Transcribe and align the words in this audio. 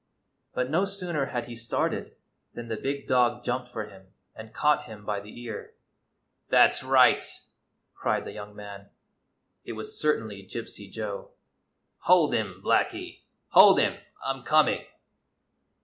But 0.55 0.71
no 0.71 0.83
sooner 0.83 1.27
had 1.27 1.45
he 1.45 1.55
started 1.55 2.15
than 2.55 2.69
the 2.69 2.75
big 2.75 3.05
dog 3.05 3.43
jumped 3.43 3.71
for 3.71 3.85
him 3.85 4.07
and 4.33 4.51
caught 4.51 4.85
him 4.85 5.05
by 5.05 5.19
the 5.19 5.39
ear." 5.43 5.75
That 6.49 6.73
's 6.73 6.81
right," 6.81 7.23
cried 7.93 8.25
the 8.25 8.31
young 8.33 8.55
man— 8.55 8.89
it 9.63 9.73
was 9.73 10.01
certainly 10.01 10.41
Gypsy 10.41 10.91
Joe; 10.91 11.33
"hold 11.99 12.33
him, 12.33 12.63
Blacky! 12.65 13.19
Hold 13.49 13.79
him! 13.79 13.99
I'm 14.25 14.41
coming!" 14.41 14.85